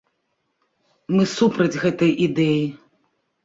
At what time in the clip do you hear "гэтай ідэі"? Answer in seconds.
1.87-2.61